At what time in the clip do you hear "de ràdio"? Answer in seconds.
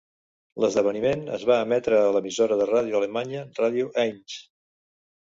2.63-2.97